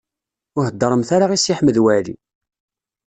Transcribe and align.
Ur 0.57 0.63
heddṛemt 0.69 1.09
ara 1.15 1.25
i 1.35 1.39
Si 1.39 1.53
Ḥmed 1.57 1.77
Waɛli. 1.83 2.15